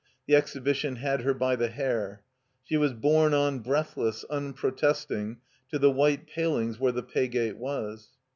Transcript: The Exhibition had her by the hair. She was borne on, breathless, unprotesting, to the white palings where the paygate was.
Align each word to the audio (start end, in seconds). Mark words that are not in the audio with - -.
The 0.25 0.35
Exhibition 0.35 0.95
had 0.95 1.21
her 1.21 1.33
by 1.35 1.55
the 1.55 1.67
hair. 1.67 2.23
She 2.63 2.75
was 2.75 2.91
borne 2.91 3.35
on, 3.35 3.59
breathless, 3.59 4.23
unprotesting, 4.31 5.37
to 5.69 5.77
the 5.77 5.91
white 5.91 6.25
palings 6.25 6.79
where 6.79 6.91
the 6.91 7.03
paygate 7.03 7.57
was. 7.57 8.07